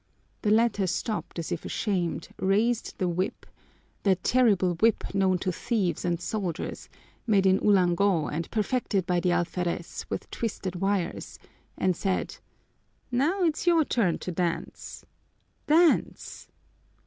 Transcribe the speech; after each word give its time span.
The 0.41 0.49
latter 0.49 0.87
stopped 0.87 1.37
as 1.37 1.51
if 1.51 1.63
ashamed, 1.63 2.29
raised 2.39 2.97
the 2.97 3.07
whip, 3.07 3.45
that 4.01 4.23
terrible 4.23 4.73
whip 4.79 5.03
known 5.13 5.37
to 5.37 5.51
thieves 5.51 6.03
and 6.03 6.19
soldiers, 6.19 6.89
made 7.27 7.45
in 7.45 7.59
Ulango 7.59 8.25
and 8.25 8.49
perfected 8.49 9.05
by 9.05 9.19
the 9.19 9.29
alferez 9.29 10.07
with 10.09 10.27
twisted 10.31 10.77
wires, 10.77 11.37
and 11.77 11.95
said, 11.95 12.37
"Now 13.11 13.43
it's 13.43 13.67
your 13.67 13.85
turn 13.85 14.17
to 14.25 14.31
dance 14.31 15.05
dance!" 15.67 16.47